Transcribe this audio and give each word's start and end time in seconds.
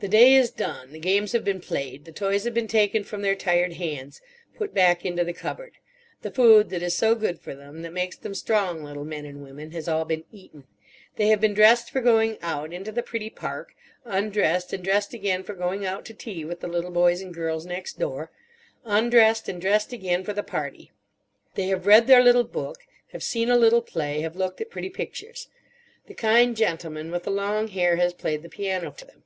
The 0.00 0.08
day 0.08 0.32
is 0.34 0.50
done. 0.50 0.92
The 0.92 0.98
games 0.98 1.32
have 1.32 1.44
been 1.44 1.60
played; 1.60 2.06
the 2.06 2.10
toys 2.12 2.44
have 2.44 2.54
been 2.54 2.66
taken 2.68 3.04
from 3.04 3.20
their 3.20 3.34
tired 3.34 3.74
hands, 3.74 4.22
put 4.54 4.72
back 4.72 5.04
into 5.04 5.24
the 5.24 5.34
cupboard. 5.34 5.74
The 6.22 6.30
food 6.30 6.70
that 6.70 6.82
is 6.82 6.96
so 6.96 7.14
good 7.14 7.38
for 7.38 7.54
them, 7.54 7.82
that 7.82 7.92
makes 7.92 8.16
them 8.16 8.34
strong 8.34 8.82
little 8.82 9.04
men 9.04 9.26
and 9.26 9.42
women, 9.42 9.72
has 9.72 9.88
all 9.88 10.06
been 10.06 10.24
eaten. 10.32 10.64
They 11.16 11.26
have 11.26 11.38
been 11.42 11.52
dressed 11.52 11.90
for 11.90 12.00
going 12.00 12.38
out 12.40 12.72
into 12.72 12.90
the 12.90 13.02
pretty 13.02 13.28
Park, 13.28 13.74
undressed 14.06 14.72
and 14.72 14.82
dressed 14.82 15.12
again 15.12 15.42
for 15.42 15.52
going 15.52 15.84
out 15.84 16.06
to 16.06 16.14
tea 16.14 16.46
with 16.46 16.60
the 16.60 16.66
little 16.66 16.90
boys 16.90 17.20
and 17.20 17.34
girls 17.34 17.66
next 17.66 17.98
door; 17.98 18.30
undressed 18.86 19.50
and 19.50 19.60
dressed 19.60 19.92
again 19.92 20.24
for 20.24 20.32
the 20.32 20.42
party. 20.42 20.92
They 21.56 21.66
have 21.66 21.86
read 21.86 22.06
their 22.06 22.22
little 22.24 22.44
book? 22.44 22.78
have 23.08 23.22
seen 23.22 23.50
a 23.50 23.58
little 23.58 23.82
play, 23.82 24.22
have 24.22 24.34
looked 24.34 24.62
at 24.62 24.70
pretty 24.70 24.88
pictures. 24.88 25.48
The 26.06 26.14
kind 26.14 26.56
gentleman 26.56 27.10
with 27.10 27.24
the 27.24 27.30
long 27.30 27.68
hair 27.68 27.96
has 27.96 28.14
played 28.14 28.42
the 28.42 28.48
piano 28.48 28.92
to 28.92 29.04
them. 29.04 29.24